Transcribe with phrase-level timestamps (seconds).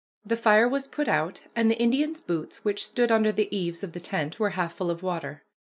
[0.25, 3.91] The fire was put out, and the Indian's boots, which stood under the eaves of
[3.91, 5.43] the tent, were half full of water.